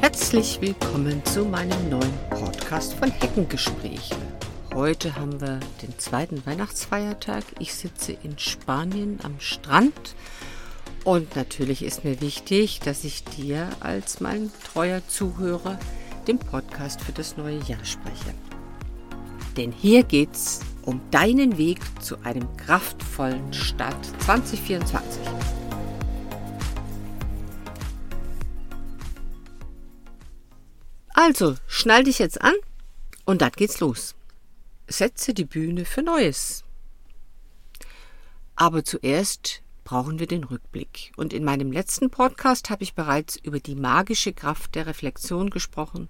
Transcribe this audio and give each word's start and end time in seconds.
Herzlich 0.00 0.58
willkommen 0.62 1.22
zu 1.26 1.44
meinem 1.44 1.90
neuen 1.90 2.18
Podcast 2.30 2.94
von 2.94 3.10
Heckengespräche. 3.10 4.16
Heute 4.74 5.14
haben 5.14 5.38
wir 5.42 5.60
den 5.82 5.98
zweiten 5.98 6.44
Weihnachtsfeiertag. 6.46 7.44
Ich 7.58 7.74
sitze 7.74 8.16
in 8.22 8.38
Spanien 8.38 9.18
am 9.22 9.38
Strand 9.40 10.14
und 11.04 11.36
natürlich 11.36 11.82
ist 11.82 12.02
mir 12.02 12.22
wichtig, 12.22 12.80
dass 12.80 13.04
ich 13.04 13.24
dir 13.24 13.68
als 13.80 14.20
mein 14.20 14.50
treuer 14.72 15.02
Zuhörer 15.06 15.78
den 16.26 16.38
Podcast 16.38 17.02
für 17.02 17.12
das 17.12 17.36
neue 17.36 17.58
Jahr 17.64 17.84
spreche. 17.84 18.34
Denn 19.58 19.70
hier 19.70 20.02
geht's 20.02 20.60
um 20.82 21.02
deinen 21.10 21.58
Weg 21.58 21.78
zu 22.00 22.16
einem 22.24 22.56
kraftvollen 22.56 23.52
Start 23.52 24.06
2024. 24.20 25.20
Also, 31.22 31.56
schnall 31.66 32.04
dich 32.04 32.18
jetzt 32.18 32.40
an 32.40 32.54
und 33.26 33.42
dann 33.42 33.52
geht's 33.54 33.78
los. 33.80 34.14
Setze 34.88 35.34
die 35.34 35.44
Bühne 35.44 35.84
für 35.84 36.00
Neues. 36.00 36.64
Aber 38.56 38.86
zuerst 38.86 39.60
brauchen 39.84 40.18
wir 40.18 40.26
den 40.26 40.44
Rückblick. 40.44 41.12
Und 41.18 41.34
in 41.34 41.44
meinem 41.44 41.72
letzten 41.72 42.08
Podcast 42.08 42.70
habe 42.70 42.84
ich 42.84 42.94
bereits 42.94 43.36
über 43.36 43.60
die 43.60 43.74
magische 43.74 44.32
Kraft 44.32 44.74
der 44.74 44.86
Reflexion 44.86 45.50
gesprochen. 45.50 46.08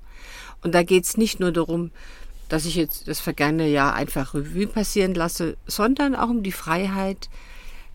Und 0.62 0.76
da 0.76 0.84
geht 0.84 1.06
es 1.06 1.16
nicht 1.16 1.40
nur 1.40 1.50
darum, 1.50 1.90
dass 2.48 2.64
ich 2.64 2.76
jetzt 2.76 3.08
das 3.08 3.18
vergangene 3.18 3.66
Jahr 3.66 3.94
einfach 3.94 4.32
Revue 4.32 4.68
passieren 4.68 5.14
lasse, 5.14 5.56
sondern 5.66 6.14
auch 6.14 6.28
um 6.30 6.44
die 6.44 6.52
Freiheit, 6.52 7.28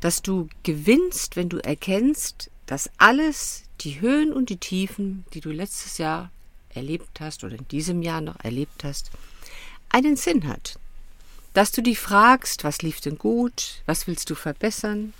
dass 0.01 0.21
du 0.21 0.49
gewinnst, 0.63 1.37
wenn 1.37 1.47
du 1.47 1.63
erkennst, 1.63 2.51
dass 2.65 2.89
alles, 2.97 3.63
die 3.79 4.01
Höhen 4.01 4.33
und 4.33 4.49
die 4.49 4.57
Tiefen, 4.57 5.23
die 5.33 5.39
du 5.39 5.51
letztes 5.51 5.97
Jahr 5.97 6.29
erlebt 6.75 7.19
hast 7.19 7.43
oder 7.43 7.55
in 7.55 7.67
diesem 7.67 8.01
Jahr 8.01 8.21
noch 8.21 8.39
erlebt 8.43 8.83
hast, 8.83 9.11
einen 9.89 10.15
Sinn 10.15 10.47
hat. 10.47 10.79
Dass 11.53 11.71
du 11.71 11.81
dich 11.81 11.99
fragst, 11.99 12.63
was 12.63 12.81
lief 12.81 12.99
denn 12.99 13.17
gut, 13.17 13.81
was 13.85 14.07
willst 14.07 14.29
du 14.29 14.35
verbessern? 14.35 15.13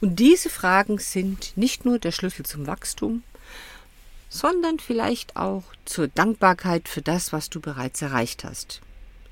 Und 0.00 0.20
diese 0.20 0.50
Fragen 0.50 0.98
sind 0.98 1.56
nicht 1.56 1.84
nur 1.84 1.98
der 1.98 2.12
Schlüssel 2.12 2.44
zum 2.44 2.66
Wachstum, 2.66 3.22
sondern 4.28 4.78
vielleicht 4.78 5.36
auch 5.36 5.64
zur 5.84 6.08
Dankbarkeit 6.08 6.88
für 6.88 7.02
das, 7.02 7.32
was 7.32 7.50
du 7.50 7.60
bereits 7.60 8.02
erreicht 8.02 8.44
hast. 8.44 8.80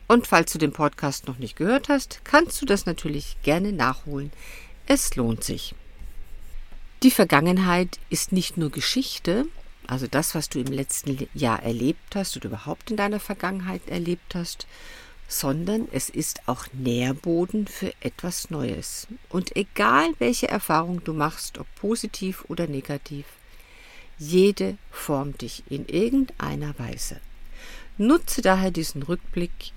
Und 0.08 0.26
falls 0.26 0.52
du 0.52 0.58
den 0.58 0.72
Podcast 0.72 1.26
noch 1.26 1.38
nicht 1.38 1.56
gehört 1.56 1.88
hast, 1.88 2.20
kannst 2.24 2.60
du 2.60 2.66
das 2.66 2.86
natürlich 2.86 3.36
gerne 3.42 3.72
nachholen. 3.72 4.32
Es 4.86 5.16
lohnt 5.16 5.42
sich. 5.42 5.74
Die 7.02 7.10
Vergangenheit 7.10 7.98
ist 8.10 8.30
nicht 8.30 8.56
nur 8.56 8.70
Geschichte, 8.70 9.46
also 9.86 10.06
das, 10.06 10.34
was 10.34 10.48
du 10.48 10.60
im 10.60 10.72
letzten 10.72 11.28
Jahr 11.34 11.62
erlebt 11.62 12.14
hast 12.14 12.36
oder 12.36 12.46
überhaupt 12.46 12.90
in 12.90 12.96
deiner 12.96 13.20
Vergangenheit 13.20 13.88
erlebt 13.88 14.34
hast, 14.34 14.66
sondern 15.28 15.88
es 15.92 16.10
ist 16.10 16.46
auch 16.46 16.66
Nährboden 16.72 17.66
für 17.66 17.92
etwas 18.00 18.50
Neues. 18.50 19.06
Und 19.28 19.56
egal 19.56 20.12
welche 20.18 20.48
Erfahrung 20.48 21.02
du 21.04 21.14
machst, 21.14 21.58
ob 21.58 21.66
positiv 21.76 22.44
oder 22.48 22.66
negativ, 22.66 23.24
jede 24.18 24.76
formt 24.90 25.40
dich 25.40 25.64
in 25.68 25.86
irgendeiner 25.86 26.78
Weise. 26.78 27.20
Nutze 27.98 28.42
daher 28.42 28.70
diesen 28.70 29.02
Rückblick, 29.02 29.72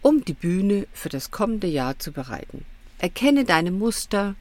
um 0.00 0.24
die 0.24 0.34
Bühne 0.34 0.86
für 0.92 1.08
das 1.08 1.30
kommende 1.30 1.68
Jahr 1.68 1.98
zu 1.98 2.12
bereiten. 2.12 2.64
Erkenne 2.98 3.44
deine 3.44 3.70
Muster, 3.70 4.34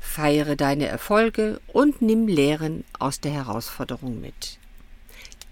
Feiere 0.00 0.56
deine 0.56 0.86
Erfolge 0.86 1.60
und 1.72 2.02
nimm 2.02 2.28
Lehren 2.28 2.84
aus 2.98 3.20
der 3.20 3.32
Herausforderung 3.32 4.20
mit. 4.20 4.58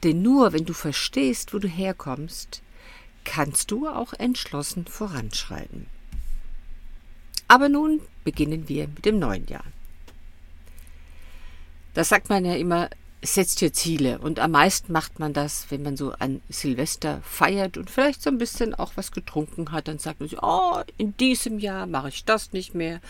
Denn 0.02 0.22
nur 0.22 0.52
wenn 0.52 0.64
du 0.64 0.72
verstehst, 0.72 1.54
wo 1.54 1.58
du 1.58 1.68
herkommst, 1.68 2.62
kannst 3.24 3.70
du 3.70 3.88
auch 3.88 4.12
entschlossen 4.14 4.86
voranschreiten. 4.86 5.86
Aber 7.48 7.68
nun 7.68 8.00
beginnen 8.24 8.68
wir 8.68 8.88
mit 8.88 9.04
dem 9.04 9.18
neuen 9.18 9.46
Jahr. 9.46 9.64
Das 11.94 12.08
sagt 12.08 12.30
man 12.30 12.44
ja 12.44 12.54
immer, 12.54 12.88
setzt 13.24 13.60
dir 13.60 13.72
Ziele 13.72 14.18
und 14.18 14.40
am 14.40 14.50
meisten 14.50 14.92
macht 14.92 15.20
man 15.20 15.32
das, 15.32 15.66
wenn 15.70 15.82
man 15.82 15.96
so 15.96 16.12
an 16.12 16.40
Silvester 16.48 17.20
feiert 17.22 17.76
und 17.76 17.88
vielleicht 17.90 18.22
so 18.22 18.30
ein 18.30 18.38
bisschen 18.38 18.74
auch 18.74 18.92
was 18.96 19.12
getrunken 19.12 19.70
hat, 19.70 19.86
dann 19.86 19.98
sagt 19.98 20.20
man 20.20 20.28
sich, 20.28 20.42
oh, 20.42 20.80
in 20.96 21.16
diesem 21.16 21.58
Jahr 21.58 21.86
mache 21.86 22.08
ich 22.08 22.24
das 22.24 22.52
nicht 22.52 22.74
mehr 22.74 23.00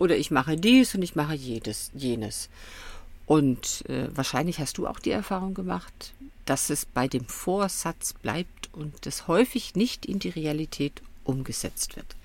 oder 0.00 0.16
ich 0.16 0.30
mache 0.30 0.56
dies 0.56 0.94
und 0.94 1.02
ich 1.02 1.14
mache 1.14 1.34
jedes, 1.34 1.90
jenes. 1.94 2.48
Und 3.26 3.84
äh, 3.88 4.08
wahrscheinlich 4.16 4.58
hast 4.58 4.78
du 4.78 4.86
auch 4.86 4.98
die 4.98 5.10
Erfahrung 5.10 5.54
gemacht, 5.54 6.14
dass 6.46 6.70
es 6.70 6.86
bei 6.86 7.06
dem 7.06 7.26
Vorsatz 7.26 8.14
bleibt 8.14 8.70
und 8.72 9.06
es 9.06 9.28
häufig 9.28 9.76
nicht 9.76 10.06
in 10.06 10.18
die 10.18 10.30
Realität 10.30 11.02
umgesetzt 11.22 11.96
wird. 11.96 12.16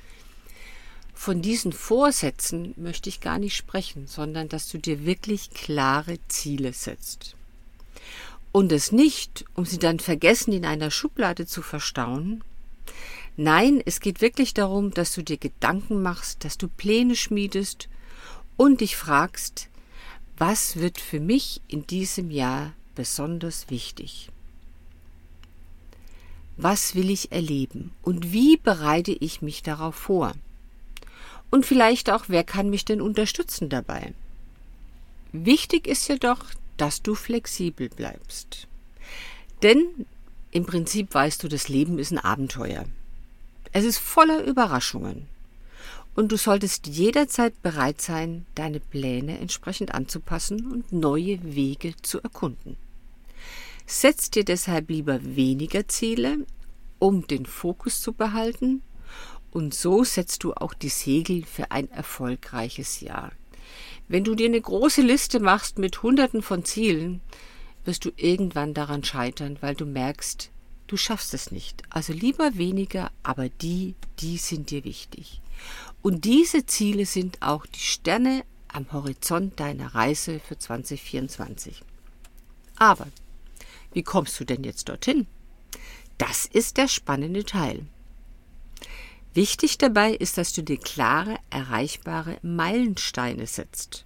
Von 1.14 1.42
diesen 1.42 1.74
Vorsätzen 1.74 2.74
möchte 2.78 3.10
ich 3.10 3.20
gar 3.20 3.40
nicht 3.40 3.56
sprechen, 3.56 4.08
sondern 4.08 4.48
dass 4.48 4.70
du 4.70 4.78
dir 4.78 5.06
wirklich 5.06 5.52
klare 5.52 6.18
Ziele 6.30 6.72
setzt. 6.72 7.36
Und 8.54 8.72
es 8.72 8.94
nicht, 8.94 9.44
um 9.54 9.66
sie 9.66 9.80
dann 9.80 10.00
vergessen 10.00 10.54
in 10.54 10.66
einer 10.66 10.92
Schublade 10.92 11.46
zu 11.46 11.62
verstauen, 11.62 12.42
Nein, 13.38 13.82
es 13.86 14.00
geht 14.00 14.22
wirklich 14.22 14.54
darum, 14.54 14.92
dass 14.92 15.14
du 15.14 15.22
dir 15.22 15.38
Gedanken 15.38 16.02
machst, 16.02 16.46
dass 16.46 16.58
du 16.58 16.70
Pläne 16.70 17.16
schmiedest 17.16 17.90
und 18.56 18.80
dich 18.80 18.96
fragst, 18.96 19.68
was 20.38 20.78
wird 20.78 21.00
für 21.00 21.20
mich 21.20 21.62
in 21.68 21.86
diesem 21.86 22.32
Jahr 22.32 22.74
besonders 22.96 23.70
wichtig? 23.70 24.30
Was 26.58 26.96
will 26.96 27.10
ich 27.10 27.34
erleben 27.34 27.92
und 28.02 28.32
wie 28.32 28.56
bereite 28.56 29.12
ich 29.12 29.42
mich 29.42 29.64
darauf 29.64 29.96
vor? 29.96 30.34
Und 31.52 31.66
vielleicht 31.66 32.10
auch, 32.10 32.26
wer 32.28 32.46
kann 32.46 32.70
mich 32.70 32.86
denn 32.86 33.02
unterstützen 33.02 33.68
dabei? 33.70 34.14
Wichtig 35.34 35.88
ist 35.88 36.08
jedoch, 36.08 36.46
dass 36.78 37.02
du 37.02 37.16
flexibel 37.16 37.90
bleibst. 37.90 38.68
Denn 39.62 40.06
im 40.52 40.66
Prinzip 40.66 41.14
weißt 41.14 41.44
du, 41.44 41.50
das 41.50 41.68
Leben 41.68 42.00
ist 42.00 42.12
ein 42.12 42.20
Abenteuer. 42.20 42.86
Es 43.78 43.84
ist 43.84 43.98
voller 43.98 44.42
Überraschungen. 44.46 45.28
Und 46.16 46.32
du 46.32 46.38
solltest 46.38 46.88
jederzeit 46.88 47.62
bereit 47.62 48.00
sein, 48.00 48.46
deine 48.56 48.80
Pläne 48.80 49.38
entsprechend 49.40 49.94
anzupassen 49.94 50.72
und 50.72 50.94
neue 50.94 51.44
Wege 51.44 51.94
zu 52.02 52.22
erkunden. 52.22 52.78
Setz 53.86 54.32
dir 54.32 54.46
deshalb 54.46 54.90
lieber 54.90 55.20
weniger 55.22 55.90
Ziele, 55.90 56.38
um 57.00 57.28
den 57.28 57.46
Fokus 57.46 58.00
zu 58.00 58.14
behalten, 58.14 58.82
und 59.52 59.74
so 59.74 60.06
setzt 60.06 60.46
du 60.46 60.54
auch 60.54 60.74
die 60.74 60.88
Segel 60.88 61.44
für 61.44 61.72
ein 61.72 61.92
erfolgreiches 61.92 63.02
Jahr. 63.02 63.34
Wenn 64.08 64.24
du 64.24 64.36
dir 64.36 64.48
eine 64.48 64.62
große 64.62 65.02
Liste 65.02 65.42
machst 65.42 65.80
mit 65.80 66.02
Hunderten 66.02 66.44
von 66.44 66.64
Zielen, 66.64 67.20
wirst 67.84 68.06
du 68.06 68.12
irgendwann 68.16 68.74
daran 68.74 69.04
scheitern, 69.04 69.58
weil 69.60 69.76
du 69.76 69.86
merkst, 69.86 70.50
du 70.88 70.98
schaffst 70.98 71.34
es 71.34 71.52
nicht. 71.52 71.84
Also 71.90 72.14
lieber 72.14 72.58
weniger, 72.58 73.12
aber 73.24 73.50
die, 73.50 73.96
die 74.20 74.38
sind 74.38 74.72
dir 74.72 74.84
wichtig. 74.84 75.42
Und 76.02 76.26
diese 76.26 76.66
Ziele 76.66 77.06
sind 77.06 77.42
auch 77.42 77.66
die 77.66 77.80
Sterne 77.80 78.44
am 78.68 78.92
Horizont 78.92 79.60
deiner 79.60 79.96
Reise 79.96 80.40
für 80.40 80.58
2024. 80.58 81.82
Aber 82.76 83.08
wie 83.94 84.04
kommst 84.04 84.40
du 84.40 84.44
denn 84.44 84.64
jetzt 84.64 84.90
dorthin? 84.90 85.28
Das 86.18 86.46
ist 86.46 86.78
der 86.78 86.88
spannende 86.88 87.46
Teil. 87.46 87.86
Wichtig 89.34 89.78
dabei 89.78 90.12
ist, 90.14 90.38
dass 90.38 90.54
du 90.54 90.64
dir 90.64 90.78
klare, 90.78 91.38
erreichbare 91.50 92.38
Meilensteine 92.42 93.48
setzt. 93.48 94.06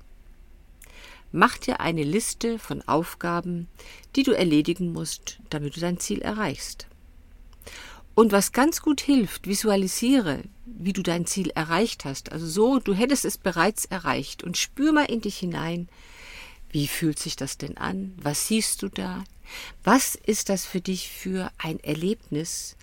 Mach 1.32 1.58
dir 1.58 1.80
eine 1.80 2.04
Liste 2.04 2.58
von 2.58 2.82
Aufgaben, 2.88 3.68
die 4.16 4.24
du 4.24 4.32
erledigen 4.32 4.92
musst, 4.92 5.40
damit 5.50 5.76
du 5.76 5.80
dein 5.80 6.00
Ziel 6.00 6.22
erreichst. 6.22 6.88
Und 8.16 8.32
was 8.32 8.52
ganz 8.52 8.82
gut 8.82 9.00
hilft, 9.00 9.48
visualisiere, 9.48 10.44
wie 10.66 10.92
du 10.94 11.04
dein 11.04 11.26
Ziel 11.26 11.52
erreicht 11.52 12.04
hast. 12.04 12.32
Also 12.32 12.48
so, 12.48 12.80
du 12.80 12.94
hättest 12.94 13.26
es 13.26 13.38
bereits 13.38 13.86
erreicht 13.86 14.44
und 14.44 14.58
spür 14.58 14.92
mal 14.92 15.06
in 15.06 15.22
dich 15.22 15.38
hinein. 15.38 15.88
Wie 16.72 16.88
fühlt 16.88 17.20
sich 17.20 17.36
das 17.36 17.58
denn 17.58 17.78
an? 17.78 18.14
Was 18.22 18.48
siehst 18.48 18.82
du 18.82 18.90
da? 18.90 19.24
Was 19.84 20.16
ist 20.16 20.50
das 20.50 20.66
für 20.66 20.82
dich 20.82 21.10
für 21.10 21.52
ein 21.58 21.80
Erlebnis, 21.80 22.76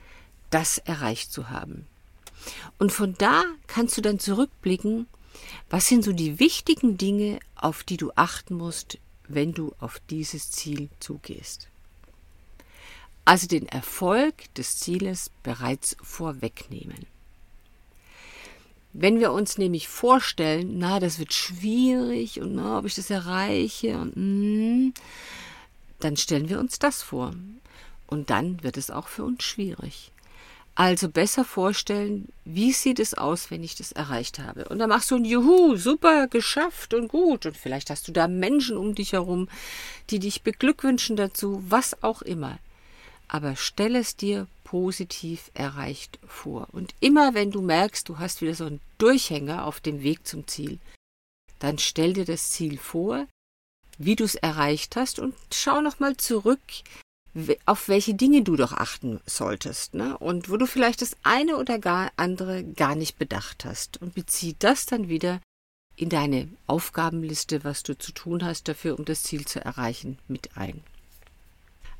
das 0.50 0.79
erreicht 0.79 1.32
zu 1.32 1.50
haben? 1.50 1.87
Und 2.79 2.93
von 2.93 3.15
da 3.19 3.44
kannst 3.67 3.97
du 3.97 4.03
dann 4.03 4.19
zurückblicken 4.19 5.06
was 5.71 5.88
sind 5.88 6.05
so 6.05 6.12
die 6.12 6.38
wichtigen 6.38 6.97
Dinge, 6.97 7.41
auf 7.55 7.85
die 7.85 7.97
du 7.97 8.12
achten 8.15 8.55
musst, 8.55 8.99
wenn 9.29 9.53
du 9.53 9.75
auf 9.81 10.00
dieses 10.11 10.50
Ziel 10.50 10.88
zugehst? 11.00 11.69
Also 13.25 13.47
den 13.49 13.67
Erfolg 13.67 14.55
des 14.55 14.79
Zieles 14.79 15.31
bereits 15.43 15.97
vorwegnehmen. 16.00 17.06
Wenn 18.93 19.21
wir 19.21 19.33
uns 19.33 19.59
nämlich 19.59 19.88
vorstellen, 19.88 20.79
na, 20.79 21.00
das 21.00 21.19
wird 21.19 21.35
schwierig 21.35 22.41
und 22.41 22.55
na, 22.55 22.79
ob 22.79 22.87
ich 22.87 22.94
das 22.94 23.11
erreiche 23.11 23.99
und 23.99 24.17
mm, 24.17 24.94
dann 26.00 26.17
stellen 26.17 26.49
wir 26.49 26.59
uns 26.59 26.79
das 26.79 27.03
vor. 27.03 27.35
Und 28.06 28.31
dann 28.31 28.62
wird 28.62 28.77
es 28.77 28.91
auch 28.91 29.09
für 29.09 29.25
uns 29.25 29.43
schwierig. 29.43 30.12
Also 30.76 31.08
besser 31.08 31.46
vorstellen, 31.46 32.28
wie 32.44 32.70
sieht 32.70 33.00
es 33.00 33.14
aus, 33.14 33.50
wenn 33.50 33.64
ich 33.64 33.76
das 33.76 33.93
erreicht 33.93 34.38
habe. 34.38 34.69
Und 34.69 34.78
dann 34.78 34.90
machst 34.90 35.11
du 35.11 35.17
ein 35.17 35.25
Juhu, 35.25 35.76
super, 35.76 36.28
geschafft 36.28 36.93
und 36.93 37.08
gut. 37.08 37.46
Und 37.46 37.56
vielleicht 37.56 37.88
hast 37.88 38.06
du 38.06 38.12
da 38.12 38.28
Menschen 38.28 38.76
um 38.76 38.94
dich 38.94 39.14
herum, 39.14 39.49
die 40.11 40.19
dich 40.19 40.43
beglückwünschen 40.43 41.17
dazu, 41.17 41.64
was 41.67 42.02
auch 42.02 42.20
immer. 42.20 42.58
Aber 43.26 43.56
stell 43.56 43.96
es 43.96 44.17
dir 44.17 44.49
positiv 44.64 45.50
erreicht 45.55 46.19
vor. 46.26 46.69
Und 46.73 46.94
immer 47.00 47.32
wenn 47.32 47.50
du 47.50 47.62
merkst, 47.62 48.06
du 48.06 48.19
hast 48.19 48.43
wieder 48.43 48.55
so 48.55 48.67
einen 48.67 48.82
Durchhänger 48.99 49.64
auf 49.64 49.81
dem 49.81 50.02
Weg 50.02 50.26
zum 50.26 50.46
Ziel, 50.46 50.78
dann 51.58 51.78
stell 51.78 52.12
dir 52.12 52.26
das 52.26 52.50
Ziel 52.50 52.76
vor, 52.76 53.26
wie 53.96 54.14
du 54.14 54.25
es 54.25 54.34
erreicht 54.34 54.94
hast 54.94 55.20
und 55.20 55.34
schau 55.50 55.81
nochmal 55.81 56.19
zurück, 56.19 56.61
auf 57.67 57.88
welche 57.88 58.15
Dinge 58.15 58.43
du 58.43 58.56
doch 58.56 58.73
achten 58.73 59.21
solltest, 59.27 59.94
ne? 59.94 60.17
Und 60.19 60.49
wo 60.49 60.56
du 60.56 60.67
vielleicht 60.67 61.03
das 61.03 61.17
eine 61.23 61.56
oder 61.56 61.79
gar 61.79 62.11
andere 62.17 62.65
gar 62.65 62.94
nicht 62.94 63.19
bedacht 63.19 63.65
hast 63.65 64.00
und 64.00 64.15
bezieh 64.15 64.56
das 64.59 64.87
dann 64.87 65.09
wieder 65.09 65.41
in 65.97 66.09
deine 66.09 66.49
Aufgabenliste, 66.67 67.65
was 67.65 67.83
du 67.83 67.99
zu 67.99 68.12
tun 68.12 68.44
hast 68.44 68.69
dafür, 68.69 68.99
um 68.99 69.05
das 69.05 69.23
Ziel 69.23 69.47
zu 69.47 69.65
erreichen, 69.65 70.19
mit 70.29 70.56
ein. 70.56 70.83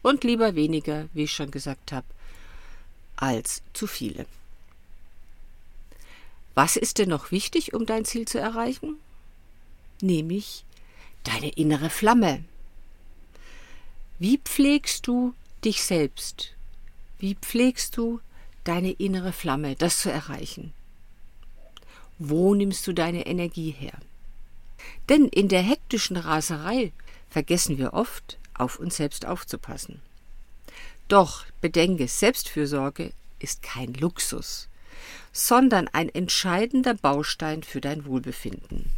Und 0.03 0.23
lieber 0.25 0.55
weniger, 0.55 1.09
wie 1.12 1.25
ich 1.25 1.33
schon 1.33 1.50
gesagt 1.50 1.93
habe, 1.93 2.06
als 3.17 3.62
zu 3.73 3.87
viele. 3.87 4.27
Was 6.55 6.77
ist 6.77 6.99
denn 6.99 7.09
noch 7.09 7.31
wichtig, 7.31 7.75
um 7.75 7.87
dein 7.87 8.05
Ziel 8.05 8.27
zu 8.27 8.38
erreichen? 8.38 8.97
Nämlich 10.00 10.65
deine 11.25 11.50
innere 11.50 11.91
Flamme, 11.91 12.44
wie 14.19 14.39
pflegst 14.39 15.07
du 15.07 15.35
dich 15.65 15.83
selbst? 15.83 16.55
Wie 17.19 17.35
pflegst 17.35 17.97
du 17.97 18.21
deine 18.65 18.93
innere 18.93 19.33
Flamme, 19.33 19.77
das 19.77 20.01
zu 20.01 20.11
erreichen? 20.11 20.73
Wo 22.19 22.55
nimmst 22.55 22.87
du 22.87 22.93
deine 22.93 23.27
Energie 23.27 23.71
her? 23.71 23.99
Denn 25.09 25.27
in 25.27 25.49
der 25.49 25.63
hektischen 25.63 26.17
Raserei 26.17 26.93
vergessen 27.29 27.79
wir 27.79 27.93
oft, 27.93 28.39
auf 28.55 28.79
uns 28.79 28.97
selbst 28.97 29.27
aufzupassen. 29.27 30.01
Doch 31.09 31.45
bedenke, 31.61 32.09
Selbstfürsorge 32.09 33.12
ist 33.39 33.62
kein 33.62 33.93
Luxus, 33.95 34.69
sondern 35.33 35.89
ein 35.89 36.09
entscheidender 36.09 36.95
Baustein 36.95 37.62
für 37.62 37.81
dein 37.81 38.07
Wohlbefinden. 38.07 38.91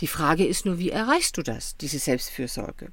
Die 0.00 0.06
Frage 0.06 0.44
ist 0.44 0.66
nur, 0.66 0.78
wie 0.78 0.90
erreichst 0.90 1.36
du 1.36 1.42
das, 1.42 1.76
diese 1.76 1.98
Selbstfürsorge? 1.98 2.90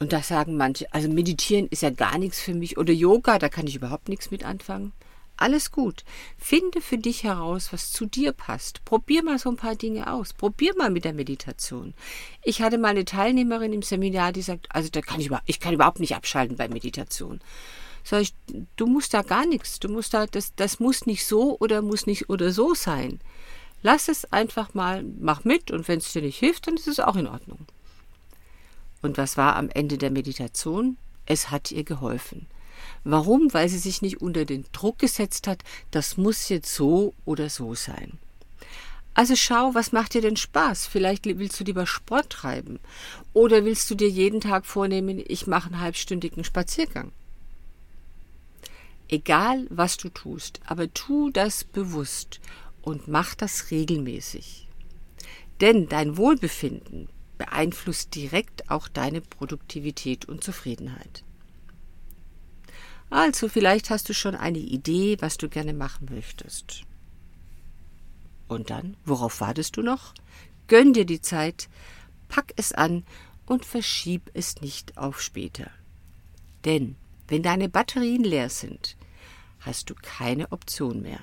Und 0.00 0.12
da 0.12 0.22
sagen 0.22 0.56
manche, 0.56 0.92
also 0.92 1.08
meditieren 1.08 1.68
ist 1.68 1.82
ja 1.82 1.90
gar 1.90 2.18
nichts 2.18 2.40
für 2.40 2.54
mich 2.54 2.78
oder 2.78 2.92
Yoga, 2.92 3.38
da 3.38 3.48
kann 3.48 3.66
ich 3.66 3.76
überhaupt 3.76 4.08
nichts 4.08 4.30
mit 4.30 4.44
anfangen. 4.44 4.92
Alles 5.36 5.72
gut. 5.72 6.04
Finde 6.38 6.80
für 6.80 6.98
dich 6.98 7.24
heraus, 7.24 7.72
was 7.72 7.90
zu 7.90 8.06
dir 8.06 8.32
passt. 8.32 8.84
Probier 8.84 9.24
mal 9.24 9.38
so 9.38 9.50
ein 9.50 9.56
paar 9.56 9.74
Dinge 9.74 10.12
aus. 10.12 10.32
Probier 10.32 10.74
mal 10.76 10.90
mit 10.90 11.04
der 11.04 11.12
Meditation. 11.12 11.94
Ich 12.44 12.62
hatte 12.62 12.78
mal 12.78 12.88
eine 12.88 13.04
Teilnehmerin 13.04 13.72
im 13.72 13.82
Seminar, 13.82 14.32
die 14.32 14.42
sagt, 14.42 14.68
also 14.70 14.90
da 14.90 15.00
kann 15.00 15.20
ich, 15.20 15.30
ich 15.46 15.58
kann 15.58 15.74
überhaupt 15.74 15.98
nicht 15.98 16.14
abschalten 16.14 16.56
bei 16.56 16.68
Meditation. 16.68 17.40
Sag 18.04 18.22
ich, 18.22 18.34
du 18.76 18.86
musst 18.86 19.12
da 19.12 19.22
gar 19.22 19.44
nichts. 19.44 19.80
Du 19.80 19.88
musst 19.88 20.14
da, 20.14 20.26
das, 20.26 20.54
das 20.54 20.78
muss 20.78 21.04
nicht 21.06 21.26
so 21.26 21.58
oder 21.58 21.82
muss 21.82 22.06
nicht 22.06 22.28
oder 22.30 22.52
so 22.52 22.74
sein. 22.74 23.20
Lass 23.86 24.08
es 24.08 24.24
einfach 24.32 24.72
mal, 24.72 25.04
mach 25.20 25.44
mit 25.44 25.70
und 25.70 25.86
wenn 25.88 25.98
es 25.98 26.10
dir 26.10 26.22
nicht 26.22 26.38
hilft, 26.38 26.66
dann 26.66 26.76
ist 26.76 26.88
es 26.88 27.00
auch 27.00 27.16
in 27.16 27.26
Ordnung. 27.26 27.66
Und 29.02 29.18
was 29.18 29.36
war 29.36 29.56
am 29.56 29.68
Ende 29.68 29.98
der 29.98 30.10
Meditation? 30.10 30.96
Es 31.26 31.50
hat 31.50 31.70
ihr 31.70 31.84
geholfen. 31.84 32.46
Warum? 33.04 33.52
Weil 33.52 33.68
sie 33.68 33.76
sich 33.76 34.00
nicht 34.00 34.22
unter 34.22 34.46
den 34.46 34.64
Druck 34.72 35.00
gesetzt 35.00 35.46
hat, 35.46 35.64
das 35.90 36.16
muss 36.16 36.48
jetzt 36.48 36.74
so 36.74 37.12
oder 37.26 37.50
so 37.50 37.74
sein. 37.74 38.18
Also 39.12 39.36
schau, 39.36 39.74
was 39.74 39.92
macht 39.92 40.14
dir 40.14 40.22
denn 40.22 40.38
Spaß? 40.38 40.86
Vielleicht 40.86 41.26
willst 41.26 41.60
du 41.60 41.64
lieber 41.64 41.86
Sport 41.86 42.30
treiben. 42.30 42.80
Oder 43.34 43.66
willst 43.66 43.90
du 43.90 43.94
dir 43.94 44.08
jeden 44.08 44.40
Tag 44.40 44.64
vornehmen, 44.64 45.22
ich 45.26 45.46
mache 45.46 45.66
einen 45.66 45.80
halbstündigen 45.80 46.42
Spaziergang? 46.42 47.12
Egal, 49.08 49.66
was 49.68 49.98
du 49.98 50.08
tust, 50.08 50.60
aber 50.64 50.92
tu 50.94 51.28
das 51.28 51.64
bewusst 51.64 52.40
und 52.84 53.08
mach 53.08 53.34
das 53.34 53.70
regelmäßig. 53.70 54.68
Denn 55.60 55.88
dein 55.88 56.18
Wohlbefinden 56.18 57.08
beeinflusst 57.38 58.14
direkt 58.14 58.70
auch 58.70 58.88
deine 58.88 59.22
Produktivität 59.22 60.26
und 60.26 60.44
Zufriedenheit. 60.44 61.24
Also 63.08 63.48
vielleicht 63.48 63.88
hast 63.90 64.08
du 64.08 64.14
schon 64.14 64.34
eine 64.34 64.58
Idee, 64.58 65.16
was 65.20 65.38
du 65.38 65.48
gerne 65.48 65.72
machen 65.72 66.08
möchtest. 66.10 66.82
Und 68.48 68.68
dann, 68.68 68.96
worauf 69.04 69.40
wartest 69.40 69.76
du 69.76 69.82
noch? 69.82 70.12
Gönn 70.68 70.92
dir 70.92 71.06
die 71.06 71.22
Zeit, 71.22 71.68
pack 72.28 72.52
es 72.56 72.72
an 72.72 73.04
und 73.46 73.64
verschieb 73.64 74.30
es 74.34 74.60
nicht 74.60 74.98
auf 74.98 75.22
später. 75.22 75.70
Denn 76.64 76.96
wenn 77.28 77.42
deine 77.42 77.70
Batterien 77.70 78.24
leer 78.24 78.50
sind, 78.50 78.96
hast 79.60 79.88
du 79.88 79.94
keine 79.94 80.52
Option 80.52 81.00
mehr. 81.00 81.20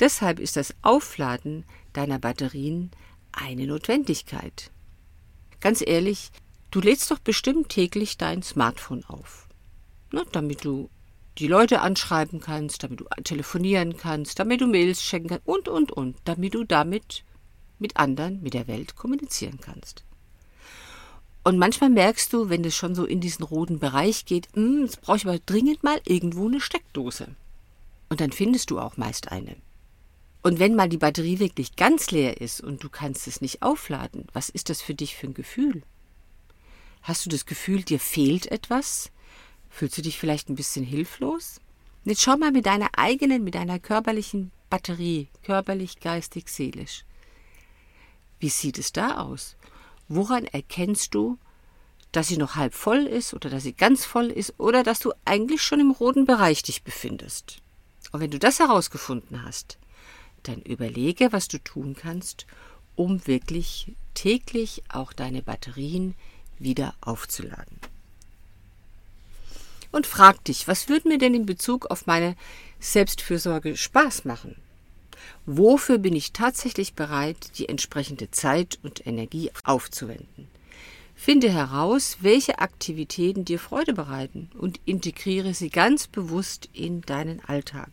Deshalb 0.00 0.38
ist 0.38 0.56
das 0.56 0.74
Aufladen 0.82 1.64
deiner 1.92 2.18
Batterien 2.18 2.90
eine 3.32 3.66
Notwendigkeit. 3.66 4.70
Ganz 5.60 5.82
ehrlich, 5.84 6.30
du 6.70 6.80
lädst 6.80 7.10
doch 7.10 7.18
bestimmt 7.18 7.68
täglich 7.68 8.16
dein 8.16 8.42
Smartphone 8.42 9.04
auf, 9.06 9.48
ne, 10.12 10.24
damit 10.32 10.64
du 10.64 10.88
die 11.38 11.48
Leute 11.48 11.80
anschreiben 11.80 12.40
kannst, 12.40 12.82
damit 12.82 13.00
du 13.00 13.04
telefonieren 13.22 13.96
kannst, 13.96 14.38
damit 14.38 14.60
du 14.60 14.66
Mails 14.66 15.02
schenken 15.02 15.28
kannst 15.28 15.46
und, 15.46 15.68
und, 15.68 15.92
und, 15.92 16.16
damit 16.24 16.54
du 16.54 16.64
damit 16.64 17.24
mit 17.78 17.96
anderen, 17.96 18.42
mit 18.42 18.54
der 18.54 18.66
Welt 18.66 18.96
kommunizieren 18.96 19.58
kannst. 19.60 20.04
Und 21.44 21.58
manchmal 21.58 21.90
merkst 21.90 22.32
du, 22.32 22.50
wenn 22.50 22.64
es 22.64 22.76
schon 22.76 22.94
so 22.94 23.04
in 23.04 23.20
diesen 23.20 23.44
roten 23.44 23.78
Bereich 23.78 24.26
geht, 24.26 24.48
hm, 24.54 24.82
jetzt 24.82 25.00
brauche 25.00 25.16
ich 25.16 25.26
aber 25.26 25.38
dringend 25.38 25.82
mal 25.82 26.00
irgendwo 26.04 26.46
eine 26.46 26.60
Steckdose. 26.60 27.28
Und 28.08 28.20
dann 28.20 28.32
findest 28.32 28.70
du 28.70 28.78
auch 28.78 28.96
meist 28.96 29.30
eine. 29.30 29.56
Und 30.42 30.58
wenn 30.58 30.74
mal 30.74 30.88
die 30.88 30.98
Batterie 30.98 31.38
wirklich 31.38 31.76
ganz 31.76 32.10
leer 32.10 32.40
ist 32.40 32.60
und 32.60 32.82
du 32.82 32.88
kannst 32.88 33.26
es 33.26 33.40
nicht 33.40 33.62
aufladen, 33.62 34.26
was 34.32 34.48
ist 34.48 34.70
das 34.70 34.80
für 34.80 34.94
dich 34.94 35.16
für 35.16 35.26
ein 35.26 35.34
Gefühl? 35.34 35.82
Hast 37.02 37.26
du 37.26 37.30
das 37.30 37.46
Gefühl, 37.46 37.82
dir 37.82 37.98
fehlt 37.98 38.46
etwas? 38.46 39.10
Fühlst 39.70 39.98
du 39.98 40.02
dich 40.02 40.18
vielleicht 40.18 40.48
ein 40.48 40.54
bisschen 40.54 40.84
hilflos? 40.84 41.60
Jetzt 42.04 42.22
schau 42.22 42.36
mal 42.36 42.52
mit 42.52 42.66
deiner 42.66 42.90
eigenen, 42.96 43.44
mit 43.44 43.54
deiner 43.54 43.78
körperlichen 43.78 44.52
Batterie, 44.70 45.28
körperlich, 45.42 46.00
geistig, 46.00 46.48
seelisch. 46.48 47.04
Wie 48.38 48.48
sieht 48.48 48.78
es 48.78 48.92
da 48.92 49.18
aus? 49.18 49.56
Woran 50.08 50.44
erkennst 50.44 51.14
du, 51.14 51.38
dass 52.12 52.28
sie 52.28 52.36
noch 52.36 52.54
halb 52.54 52.72
voll 52.74 53.06
ist 53.06 53.34
oder 53.34 53.50
dass 53.50 53.64
sie 53.64 53.74
ganz 53.74 54.04
voll 54.04 54.26
ist 54.30 54.54
oder 54.58 54.82
dass 54.82 55.00
du 55.00 55.12
eigentlich 55.24 55.62
schon 55.62 55.80
im 55.80 55.90
roten 55.90 56.24
Bereich 56.24 56.62
dich 56.62 56.82
befindest? 56.82 57.60
Und 58.12 58.20
wenn 58.20 58.30
du 58.30 58.38
das 58.38 58.58
herausgefunden 58.58 59.42
hast, 59.42 59.78
dann 60.48 60.62
überlege, 60.62 61.32
was 61.32 61.48
du 61.48 61.58
tun 61.58 61.94
kannst, 61.98 62.46
um 62.96 63.26
wirklich 63.26 63.92
täglich 64.14 64.82
auch 64.88 65.12
deine 65.12 65.42
Batterien 65.42 66.14
wieder 66.58 66.94
aufzuladen. 67.00 67.78
Und 69.90 70.06
frag 70.06 70.44
dich, 70.44 70.68
was 70.68 70.88
würde 70.88 71.08
mir 71.08 71.18
denn 71.18 71.34
in 71.34 71.46
Bezug 71.46 71.86
auf 71.86 72.06
meine 72.06 72.36
Selbstfürsorge 72.80 73.76
Spaß 73.76 74.24
machen? 74.24 74.56
Wofür 75.46 75.98
bin 75.98 76.14
ich 76.14 76.32
tatsächlich 76.32 76.94
bereit, 76.94 77.58
die 77.58 77.68
entsprechende 77.68 78.30
Zeit 78.30 78.78
und 78.82 79.06
Energie 79.06 79.50
aufzuwenden? 79.64 80.48
Finde 81.14 81.50
heraus, 81.50 82.18
welche 82.20 82.60
Aktivitäten 82.60 83.44
dir 83.44 83.58
Freude 83.58 83.92
bereiten 83.92 84.50
und 84.56 84.78
integriere 84.84 85.54
sie 85.54 85.70
ganz 85.70 86.06
bewusst 86.06 86.68
in 86.72 87.00
deinen 87.02 87.40
Alltag. 87.44 87.90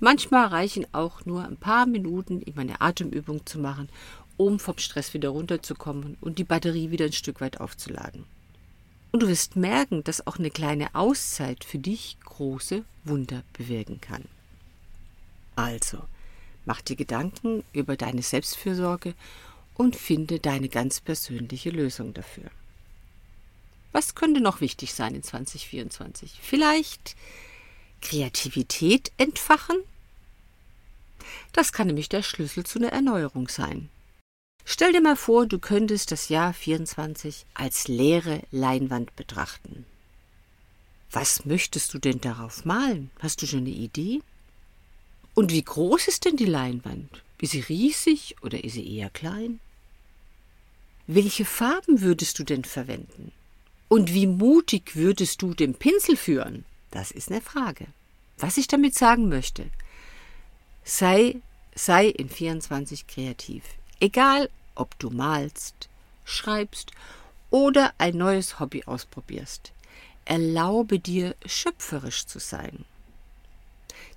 Manchmal 0.00 0.46
reichen 0.46 0.86
auch 0.92 1.24
nur 1.26 1.44
ein 1.44 1.56
paar 1.56 1.86
Minuten, 1.86 2.40
immer 2.42 2.60
eine 2.60 2.80
Atemübung 2.80 3.44
zu 3.46 3.58
machen, 3.58 3.88
um 4.36 4.60
vom 4.60 4.78
Stress 4.78 5.12
wieder 5.14 5.30
runterzukommen 5.30 6.16
und 6.20 6.38
die 6.38 6.44
Batterie 6.44 6.90
wieder 6.90 7.06
ein 7.06 7.12
Stück 7.12 7.40
weit 7.40 7.60
aufzuladen. 7.60 8.24
Und 9.10 9.22
du 9.22 9.28
wirst 9.28 9.56
merken, 9.56 10.04
dass 10.04 10.26
auch 10.26 10.38
eine 10.38 10.50
kleine 10.50 10.94
Auszeit 10.94 11.64
für 11.64 11.78
dich 11.78 12.18
große 12.24 12.84
Wunder 13.04 13.42
bewirken 13.54 14.00
kann. 14.00 14.24
Also, 15.56 15.98
mach 16.66 16.82
dir 16.82 16.94
Gedanken 16.94 17.64
über 17.72 17.96
deine 17.96 18.22
Selbstfürsorge 18.22 19.14
und 19.74 19.96
finde 19.96 20.38
deine 20.38 20.68
ganz 20.68 21.00
persönliche 21.00 21.70
Lösung 21.70 22.14
dafür. 22.14 22.50
Was 23.92 24.14
könnte 24.14 24.40
noch 24.40 24.60
wichtig 24.60 24.94
sein 24.94 25.14
in 25.14 25.22
2024? 25.22 26.38
Vielleicht 26.40 27.16
Kreativität 28.00 29.12
entfachen? 29.16 29.76
Das 31.52 31.72
kann 31.72 31.86
nämlich 31.86 32.08
der 32.08 32.22
Schlüssel 32.22 32.64
zu 32.64 32.78
einer 32.78 32.92
Erneuerung 32.92 33.48
sein. 33.48 33.88
Stell 34.64 34.92
dir 34.92 35.00
mal 35.00 35.16
vor, 35.16 35.46
du 35.46 35.58
könntest 35.58 36.12
das 36.12 36.28
Jahr 36.28 36.52
24 36.52 37.46
als 37.54 37.88
leere 37.88 38.42
Leinwand 38.50 39.16
betrachten. 39.16 39.86
Was 41.10 41.46
möchtest 41.46 41.94
du 41.94 41.98
denn 41.98 42.20
darauf 42.20 42.64
malen? 42.64 43.10
Hast 43.18 43.40
du 43.40 43.46
schon 43.46 43.60
eine 43.60 43.70
Idee? 43.70 44.20
Und 45.34 45.52
wie 45.52 45.62
groß 45.62 46.08
ist 46.08 46.26
denn 46.26 46.36
die 46.36 46.44
Leinwand? 46.44 47.22
Ist 47.40 47.52
sie 47.52 47.60
riesig 47.60 48.36
oder 48.42 48.62
ist 48.62 48.74
sie 48.74 48.96
eher 48.96 49.08
klein? 49.08 49.60
Welche 51.06 51.46
Farben 51.46 52.02
würdest 52.02 52.38
du 52.38 52.44
denn 52.44 52.64
verwenden? 52.64 53.32
Und 53.88 54.12
wie 54.12 54.26
mutig 54.26 54.96
würdest 54.96 55.40
du 55.40 55.54
den 55.54 55.74
Pinsel 55.74 56.16
führen? 56.16 56.66
Das 56.90 57.10
ist 57.10 57.30
eine 57.30 57.40
Frage. 57.40 57.86
Was 58.38 58.56
ich 58.56 58.68
damit 58.68 58.94
sagen 58.94 59.28
möchte, 59.28 59.70
sei, 60.84 61.36
sei 61.74 62.06
in 62.06 62.28
24 62.28 63.06
kreativ. 63.06 63.64
Egal, 64.00 64.48
ob 64.74 64.98
du 64.98 65.10
malst, 65.10 65.88
schreibst 66.24 66.92
oder 67.50 67.92
ein 67.98 68.16
neues 68.16 68.60
Hobby 68.60 68.84
ausprobierst. 68.84 69.72
Erlaube 70.24 70.98
dir, 70.98 71.34
schöpferisch 71.46 72.26
zu 72.26 72.38
sein. 72.38 72.84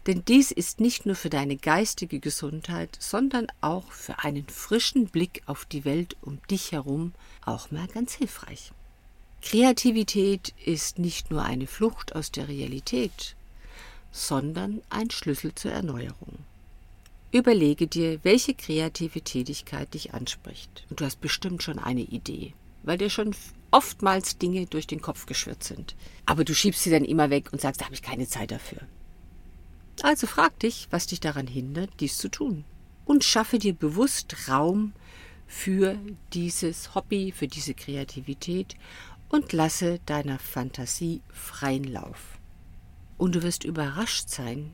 Denn 0.08 0.26
dies 0.26 0.52
ist 0.52 0.80
nicht 0.80 1.06
nur 1.06 1.16
für 1.16 1.30
deine 1.30 1.58
geistige 1.58 2.20
Gesundheit, 2.20 2.98
sondern 3.00 3.48
auch 3.62 3.92
für 3.92 4.20
einen 4.20 4.48
frischen 4.48 5.08
Blick 5.08 5.44
auf 5.46 5.66
die 5.66 5.86
Welt 5.86 6.18
um 6.22 6.40
dich 6.50 6.72
herum 6.72 7.14
auch 7.46 7.72
mal 7.72 7.88
ganz 7.88 8.14
hilfreich. 8.14 8.72
Kreativität 9.42 10.54
ist 10.66 11.00
nicht 11.00 11.32
nur 11.32 11.44
eine 11.44 11.68
Flucht 11.68 12.16
aus 12.16 12.32
der 12.32 12.48
Realität, 12.48 13.36
sondern 14.12 14.82
ein 14.90 15.10
Schlüssel 15.10 15.56
zur 15.56 15.72
Erneuerung. 15.72 16.40
Überlege 17.32 17.88
dir, 17.88 18.20
welche 18.24 18.54
kreative 18.54 19.22
Tätigkeit 19.22 19.94
dich 19.94 20.14
anspricht. 20.14 20.86
Und 20.90 21.00
du 21.00 21.06
hast 21.06 21.22
bestimmt 21.22 21.64
schon 21.64 21.80
eine 21.80 22.02
Idee, 22.02 22.54
weil 22.84 22.98
dir 22.98 23.10
schon 23.10 23.34
oftmals 23.72 24.38
Dinge 24.38 24.66
durch 24.66 24.86
den 24.86 25.02
Kopf 25.02 25.26
geschwirrt 25.26 25.64
sind. 25.64 25.96
Aber 26.26 26.44
du 26.44 26.54
schiebst 26.54 26.84
sie 26.84 26.92
dann 26.92 27.06
immer 27.06 27.30
weg 27.30 27.54
und 27.54 27.62
sagst, 27.62 27.82
da 27.82 27.86
habe 27.86 27.96
ich 27.96 28.02
keine 28.02 28.28
Zeit 28.28 28.52
dafür. 28.52 28.82
Also 30.02 30.28
frag 30.28 30.60
dich, 30.60 30.88
was 30.92 31.08
dich 31.08 31.22
daran 31.22 31.48
hindert, 31.48 31.90
dies 32.00 32.18
zu 32.18 32.30
tun. 32.30 32.66
Und 33.06 33.24
schaffe 33.24 33.60
dir 33.60 33.74
bewusst 33.74 34.50
Raum 34.50 34.94
für 35.48 35.98
dieses 36.34 36.96
Hobby, 36.96 37.32
für 37.32 37.48
diese 37.48 37.74
Kreativität 37.74 38.76
und 39.32 39.54
lasse 39.54 40.00
deiner 40.06 40.40
Fantasie 40.40 41.22
freien 41.32 41.86
Lauf. 41.86 42.38
Und 43.18 43.36
du 43.36 43.44
wirst 43.44 43.64
überrascht 43.64 44.28
sein, 44.28 44.72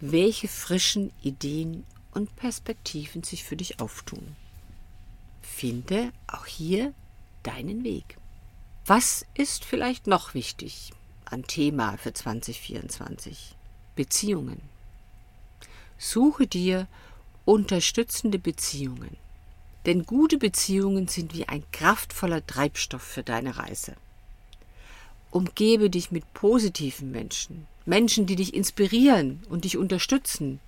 welche 0.00 0.48
frischen 0.48 1.12
Ideen 1.22 1.84
und 2.12 2.34
Perspektiven 2.34 3.22
sich 3.22 3.44
für 3.44 3.56
dich 3.56 3.80
auftun. 3.80 4.34
Finde 5.40 6.12
auch 6.26 6.46
hier 6.46 6.92
deinen 7.44 7.84
Weg. 7.84 8.18
Was 8.86 9.24
ist 9.34 9.64
vielleicht 9.64 10.08
noch 10.08 10.34
wichtig 10.34 10.92
an 11.24 11.44
Thema 11.44 11.96
für 11.96 12.12
2024? 12.12 13.54
Beziehungen. 13.94 14.60
Suche 15.96 16.46
dir 16.46 16.88
unterstützende 17.44 18.38
Beziehungen, 18.38 19.16
denn 19.86 20.04
gute 20.04 20.36
Beziehungen 20.36 21.08
sind 21.08 21.34
wie 21.34 21.48
ein 21.48 21.62
kraftvoller 21.72 22.44
Treibstoff 22.46 23.02
für 23.02 23.22
deine 23.22 23.56
Reise. 23.56 23.94
Umgebe 25.30 25.90
dich 25.90 26.10
mit 26.10 26.32
positiven 26.34 27.10
Menschen, 27.10 27.66
Menschen, 27.84 28.26
die 28.26 28.36
dich 28.36 28.52
inspirieren 28.54 29.42
und 29.48 29.64
dich 29.64 29.76
unterstützen. 29.76 30.60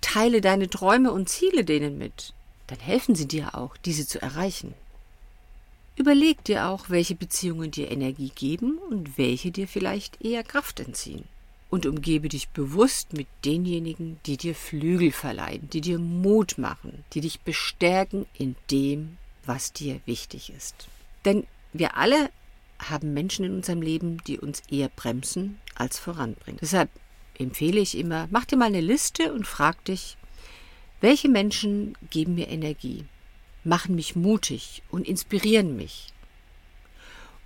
Teile 0.00 0.40
deine 0.40 0.68
Träume 0.68 1.10
und 1.10 1.28
Ziele 1.28 1.64
denen 1.64 1.98
mit, 1.98 2.34
dann 2.66 2.78
helfen 2.78 3.14
sie 3.14 3.26
dir 3.26 3.54
auch, 3.54 3.76
diese 3.78 4.06
zu 4.06 4.20
erreichen. 4.20 4.74
Überleg 5.96 6.44
dir 6.44 6.68
auch, 6.68 6.90
welche 6.90 7.14
Beziehungen 7.14 7.70
dir 7.70 7.90
Energie 7.90 8.30
geben 8.34 8.78
und 8.90 9.18
welche 9.18 9.50
dir 9.50 9.66
vielleicht 9.66 10.22
eher 10.22 10.44
Kraft 10.44 10.80
entziehen 10.80 11.24
und 11.70 11.86
umgebe 11.86 12.28
dich 12.28 12.48
bewusst 12.48 13.12
mit 13.12 13.26
denjenigen, 13.44 14.18
die 14.26 14.36
dir 14.36 14.54
Flügel 14.54 15.12
verleihen, 15.12 15.68
die 15.70 15.80
dir 15.80 15.98
Mut 15.98 16.56
machen, 16.58 17.04
die 17.12 17.20
dich 17.20 17.40
bestärken 17.40 18.26
in 18.34 18.56
dem, 18.70 19.18
was 19.44 19.72
dir 19.72 20.00
wichtig 20.06 20.50
ist. 20.56 20.88
Denn 21.24 21.46
wir 21.72 21.96
alle 21.96 22.30
haben 22.78 23.12
Menschen 23.12 23.44
in 23.44 23.54
unserem 23.54 23.82
Leben, 23.82 24.18
die 24.26 24.38
uns 24.38 24.62
eher 24.70 24.88
bremsen 24.88 25.60
als 25.74 25.98
voranbringen. 25.98 26.58
Deshalb 26.60 26.90
empfehle 27.38 27.80
ich 27.80 27.96
immer, 27.96 28.28
mach 28.30 28.44
dir 28.44 28.56
mal 28.56 28.66
eine 28.66 28.80
Liste 28.80 29.32
und 29.32 29.46
frag 29.46 29.84
dich, 29.84 30.16
welche 31.00 31.28
Menschen 31.28 31.96
geben 32.10 32.34
mir 32.34 32.48
Energie, 32.48 33.04
machen 33.62 33.94
mich 33.94 34.16
mutig 34.16 34.82
und 34.90 35.06
inspirieren 35.06 35.76
mich? 35.76 36.08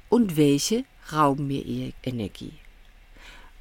Und 0.09 0.37
welche 0.37 0.85
rauben 1.13 1.47
mir 1.47 1.67
eher 1.67 1.93
Energie? 2.03 2.53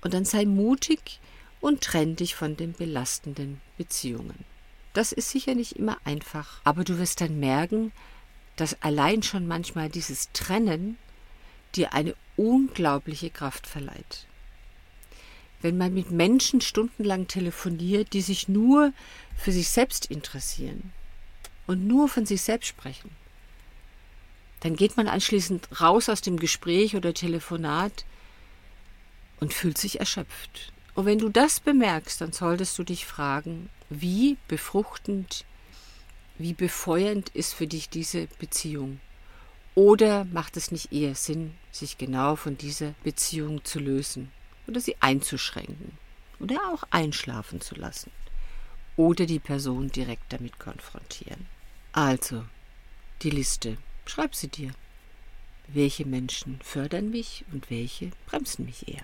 Und 0.01 0.13
dann 0.13 0.25
sei 0.25 0.45
mutig 0.45 1.19
und 1.59 1.81
trenn 1.81 2.15
dich 2.15 2.35
von 2.35 2.57
den 2.57 2.73
belastenden 2.73 3.61
Beziehungen. 3.77 4.45
Das 4.93 5.11
ist 5.11 5.29
sicher 5.29 5.55
nicht 5.55 5.77
immer 5.77 5.97
einfach, 6.03 6.59
aber 6.63 6.83
du 6.83 6.97
wirst 6.97 7.21
dann 7.21 7.39
merken, 7.39 7.91
dass 8.55 8.81
allein 8.81 9.23
schon 9.23 9.47
manchmal 9.47 9.89
dieses 9.89 10.31
Trennen 10.33 10.97
dir 11.75 11.93
eine 11.93 12.15
unglaubliche 12.35 13.29
Kraft 13.29 13.67
verleiht. 13.67 14.25
Wenn 15.61 15.77
man 15.77 15.93
mit 15.93 16.11
Menschen 16.11 16.59
stundenlang 16.59 17.27
telefoniert, 17.27 18.13
die 18.13 18.21
sich 18.21 18.47
nur 18.47 18.93
für 19.37 19.51
sich 19.51 19.69
selbst 19.69 20.07
interessieren 20.07 20.91
und 21.67 21.87
nur 21.87 22.09
von 22.09 22.25
sich 22.25 22.41
selbst 22.41 22.67
sprechen, 22.67 23.11
dann 24.61 24.75
geht 24.75 24.97
man 24.97 25.07
anschließend 25.07 25.81
raus 25.81 26.09
aus 26.09 26.21
dem 26.21 26.37
Gespräch 26.37 26.95
oder 26.95 27.13
Telefonat 27.13 28.05
und 29.41 29.53
fühlt 29.53 29.77
sich 29.77 29.99
erschöpft. 29.99 30.71
Und 30.93 31.05
wenn 31.05 31.19
du 31.19 31.29
das 31.29 31.59
bemerkst, 31.59 32.21
dann 32.21 32.31
solltest 32.31 32.77
du 32.77 32.83
dich 32.83 33.05
fragen, 33.05 33.69
wie 33.89 34.37
befruchtend, 34.47 35.45
wie 36.37 36.53
befeuernd 36.53 37.29
ist 37.29 37.53
für 37.53 37.67
dich 37.67 37.89
diese 37.89 38.27
Beziehung? 38.39 39.01
Oder 39.73 40.25
macht 40.25 40.57
es 40.57 40.71
nicht 40.71 40.91
eher 40.91 41.15
Sinn, 41.15 41.55
sich 41.71 41.97
genau 41.97 42.35
von 42.35 42.57
dieser 42.57 42.93
Beziehung 43.03 43.63
zu 43.63 43.79
lösen 43.79 44.31
oder 44.67 44.79
sie 44.79 44.95
einzuschränken 44.99 45.97
oder 46.39 46.57
auch 46.73 46.83
einschlafen 46.91 47.61
zu 47.61 47.75
lassen 47.75 48.11
oder 48.97 49.25
die 49.25 49.39
Person 49.39 49.89
direkt 49.89 50.33
damit 50.33 50.59
konfrontieren? 50.59 51.47
Also, 51.93 52.43
die 53.21 53.29
Liste, 53.29 53.77
schreib 54.05 54.35
sie 54.35 54.49
dir. 54.49 54.71
Welche 55.67 56.05
Menschen 56.05 56.59
fördern 56.61 57.09
mich 57.09 57.45
und 57.53 57.69
welche 57.69 58.11
bremsen 58.25 58.65
mich 58.65 58.89
eher? 58.89 59.03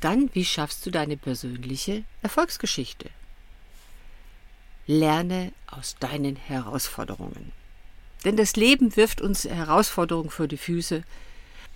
Dann, 0.00 0.30
wie 0.32 0.44
schaffst 0.44 0.86
du 0.86 0.90
deine 0.90 1.16
persönliche 1.16 2.04
Erfolgsgeschichte? 2.22 3.10
Lerne 4.86 5.52
aus 5.66 5.96
deinen 5.98 6.36
Herausforderungen. 6.36 7.52
Denn 8.24 8.36
das 8.36 8.56
Leben 8.56 8.96
wirft 8.96 9.20
uns 9.20 9.44
Herausforderungen 9.44 10.30
vor 10.30 10.48
die 10.48 10.56
Füße, 10.56 11.02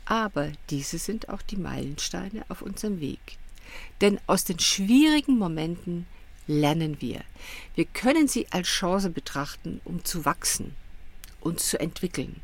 aber 0.05 0.53
diese 0.71 0.99
sind 0.99 1.29
auch 1.29 1.43
die 1.43 1.57
Meilensteine 1.57 2.45
auf 2.49 2.63
unserem 2.63 3.01
Weg. 3.01 3.39
Denn 4.01 4.21
aus 4.27 4.45
den 4.45 4.59
schwierigen 4.59 5.39
Momenten 5.39 6.07
lernen 6.47 7.01
wir. 7.01 7.23
Wir 7.75 7.85
können 7.85 8.29
sie 8.29 8.47
als 8.51 8.69
Chance 8.69 9.11
betrachten, 9.11 9.81
um 9.85 10.05
zu 10.05 10.25
wachsen, 10.25 10.75
uns 11.41 11.69
zu 11.69 11.79
entwickeln. 11.79 12.41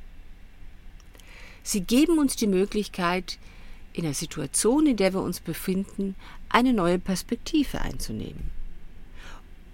Sie 1.62 1.82
geben 1.82 2.18
uns 2.18 2.36
die 2.36 2.46
Möglichkeit, 2.46 3.38
in 3.92 4.04
der 4.04 4.14
Situation, 4.14 4.86
in 4.86 4.96
der 4.96 5.12
wir 5.12 5.22
uns 5.22 5.40
befinden, 5.40 6.14
eine 6.48 6.72
neue 6.72 6.98
Perspektive 6.98 7.80
einzunehmen. 7.80 8.50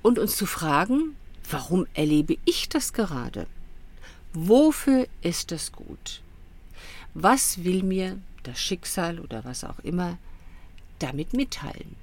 Und 0.03 0.19
uns 0.19 0.37
zu 0.37 0.47
fragen, 0.47 1.17
warum 1.51 1.87
erlebe 1.95 2.37
ich 2.45 2.69
das 2.69 2.93
gerade? 2.93 3.47
Wofür 4.33 5.07
ist 5.23 5.53
es 5.53 5.73
gut? 5.73 6.23
Was 7.15 7.65
will 7.65 7.83
mir 7.83 8.19
das 8.43 8.61
Schicksal 8.61 9.21
oder 9.21 9.45
was 9.45 9.63
auch 9.63 9.79
immer 9.81 10.19
damit 10.99 11.33
mitteilen? 11.33 11.97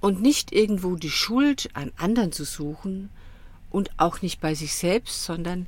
Und 0.00 0.20
nicht 0.20 0.52
irgendwo 0.52 0.96
die 0.96 1.10
Schuld 1.10 1.70
an 1.74 1.92
anderen 1.96 2.32
zu 2.32 2.44
suchen 2.44 3.10
und 3.70 3.90
auch 3.96 4.22
nicht 4.22 4.40
bei 4.40 4.54
sich 4.54 4.74
selbst, 4.74 5.24
sondern 5.24 5.66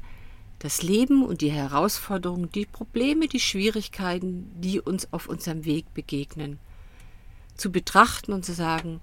das 0.59 0.83
Leben 0.83 1.25
und 1.25 1.41
die 1.41 1.51
Herausforderungen, 1.51 2.51
die 2.51 2.67
Probleme, 2.67 3.29
die 3.29 3.41
Schwierigkeiten, 3.41 4.51
die 4.61 4.81
uns 4.81 5.13
auf 5.13 5.29
unserem 5.29 5.65
Weg 5.65 5.93
begegnen, 5.95 6.59
zu 7.57 7.71
betrachten 7.71 8.33
und 8.33 8.45
zu 8.45 8.55
sagen, 8.55 9.01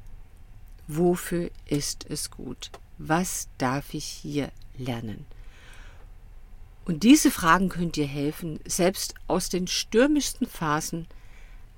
wofür 0.88 1.50
ist 1.66 2.06
es 2.10 2.32
gut? 2.32 2.72
Was 2.98 3.50
darf 3.58 3.94
ich 3.94 4.06
hier 4.06 4.52
lernen? 4.78 5.26
Und 6.86 7.04
diese 7.04 7.32
Fragen 7.32 7.70
können 7.70 7.92
dir 7.92 8.08
helfen, 8.08 8.60
selbst 8.66 9.16
aus 9.28 9.50
den 9.50 9.68
stürmischsten 9.68 10.48
Phasen 10.48 11.08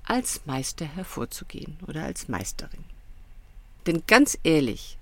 als 0.04 0.46
Meister 0.46 0.84
hervorzugehen 0.84 1.78
oder 1.86 2.04
als 2.04 2.28
Meisterin. 2.28 2.84
Denn 3.86 4.02
ganz 4.06 4.36
ehrlich, 4.42 4.98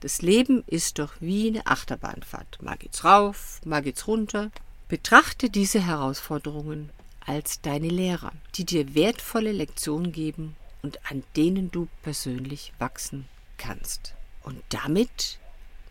Das 0.00 0.22
Leben 0.22 0.62
ist 0.66 1.00
doch 1.00 1.14
wie 1.20 1.48
eine 1.48 1.66
Achterbahnfahrt. 1.66 2.62
Mal 2.62 2.76
geht's 2.76 3.04
rauf, 3.04 3.60
mal 3.64 3.82
geht's 3.82 4.06
runter. 4.06 4.50
Betrachte 4.86 5.50
diese 5.50 5.84
Herausforderungen 5.84 6.90
als 7.26 7.60
deine 7.60 7.88
Lehrer, 7.88 8.32
die 8.54 8.64
dir 8.64 8.94
wertvolle 8.94 9.52
Lektionen 9.52 10.12
geben 10.12 10.56
und 10.82 11.10
an 11.10 11.24
denen 11.36 11.70
du 11.70 11.88
persönlich 12.02 12.72
wachsen 12.78 13.26
kannst. 13.58 14.14
Und 14.42 14.62
damit 14.68 15.38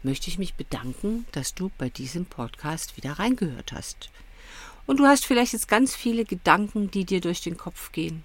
möchte 0.04 0.30
ich 0.30 0.40
mich 0.40 0.56
bedanken, 0.56 1.26
dass 1.34 1.54
du 1.54 1.70
bei 1.78 1.90
diesem 1.90 2.26
Podcast 2.26 2.96
wieder 2.98 3.20
reingehört 3.20 3.74
hast. 3.74 4.10
Und 4.86 4.98
du 5.02 5.06
hast 5.06 5.26
vielleicht 5.26 5.52
jetzt 5.52 5.68
ganz 5.68 5.94
viele 5.94 6.24
Gedanken, 6.24 6.90
die 6.90 7.04
dir 7.04 7.20
durch 7.20 7.42
den 7.42 7.58
Kopf 7.58 7.92
gehen. 7.92 8.24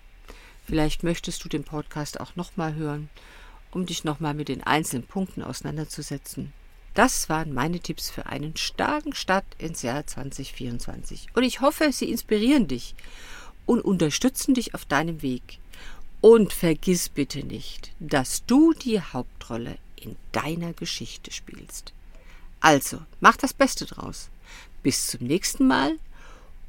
Vielleicht 0.64 1.02
möchtest 1.02 1.44
du 1.44 1.48
den 1.48 1.64
Podcast 1.64 2.20
auch 2.20 2.36
nochmal 2.36 2.74
hören, 2.74 3.10
um 3.72 3.86
dich 3.86 4.04
nochmal 4.04 4.34
mit 4.34 4.48
den 4.48 4.62
einzelnen 4.62 5.06
Punkten 5.06 5.42
auseinanderzusetzen. 5.42 6.52
Das 6.94 7.28
waren 7.28 7.54
meine 7.54 7.80
Tipps 7.80 8.10
für 8.10 8.26
einen 8.26 8.56
starken 8.56 9.14
Start 9.14 9.46
ins 9.58 9.82
Jahr 9.82 10.06
2024. 10.06 11.28
Und 11.34 11.42
ich 11.42 11.60
hoffe, 11.60 11.90
sie 11.90 12.10
inspirieren 12.10 12.68
dich 12.68 12.94
und 13.64 13.80
unterstützen 13.80 14.54
dich 14.54 14.74
auf 14.74 14.84
deinem 14.84 15.22
Weg. 15.22 15.58
Und 16.20 16.52
vergiss 16.52 17.08
bitte 17.08 17.44
nicht, 17.44 17.92
dass 17.98 18.44
du 18.44 18.74
die 18.74 19.00
Hauptrolle 19.00 19.78
in 19.96 20.16
deiner 20.32 20.72
Geschichte 20.72 21.32
spielst. 21.32 21.92
Also, 22.60 23.00
mach 23.20 23.36
das 23.36 23.54
Beste 23.54 23.86
draus. 23.86 24.28
Bis 24.82 25.06
zum 25.06 25.26
nächsten 25.26 25.66
Mal 25.66 25.98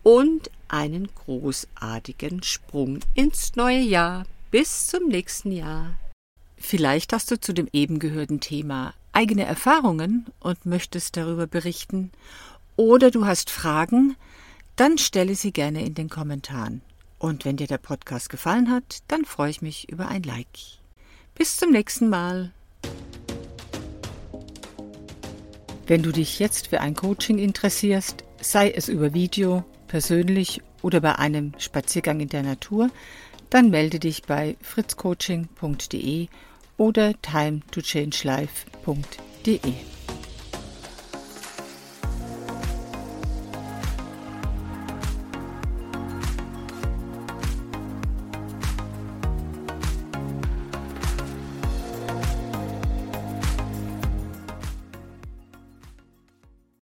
und 0.03 0.49
einen 0.69 1.09
großartigen 1.13 2.43
Sprung 2.43 2.99
ins 3.13 3.55
neue 3.55 3.81
Jahr. 3.81 4.25
Bis 4.49 4.87
zum 4.87 5.07
nächsten 5.07 5.51
Jahr. 5.51 5.97
Vielleicht 6.65 7.11
hast 7.11 7.29
du 7.29 7.39
zu 7.39 7.53
dem 7.53 7.67
eben 7.73 7.99
gehörten 7.99 8.39
Thema 8.39 8.93
eigene 9.11 9.43
Erfahrungen 9.43 10.27
und 10.39 10.65
möchtest 10.65 11.17
darüber 11.17 11.45
berichten, 11.45 12.09
oder 12.77 13.11
du 13.11 13.25
hast 13.25 13.51
Fragen, 13.51 14.15
dann 14.77 14.97
stelle 14.97 15.35
sie 15.35 15.51
gerne 15.51 15.85
in 15.85 15.93
den 15.93 16.09
Kommentaren. 16.09 16.81
Und 17.19 17.43
wenn 17.43 17.57
dir 17.57 17.67
der 17.67 17.77
Podcast 17.77 18.29
gefallen 18.29 18.71
hat, 18.71 18.99
dann 19.09 19.25
freue 19.25 19.51
ich 19.51 19.61
mich 19.61 19.89
über 19.89 20.07
ein 20.07 20.23
Like. 20.23 20.79
Bis 21.35 21.57
zum 21.57 21.71
nächsten 21.71 22.09
Mal. 22.09 22.51
Wenn 25.85 26.01
du 26.01 26.11
dich 26.11 26.39
jetzt 26.39 26.67
für 26.67 26.79
ein 26.79 26.95
Coaching 26.95 27.39
interessierst, 27.39 28.23
sei 28.41 28.71
es 28.71 28.87
über 28.87 29.13
Video, 29.13 29.65
persönlich 29.87 30.61
oder 30.81 31.01
bei 31.01 31.19
einem 31.19 31.53
Spaziergang 31.59 32.21
in 32.21 32.29
der 32.29 32.43
Natur, 32.43 32.89
dann 33.49 33.69
melde 33.69 33.99
dich 33.99 34.23
bei 34.23 34.55
fritzcoaching.de 34.61 36.29
oder 36.77 37.13
timetochange.life.de. 37.21 39.73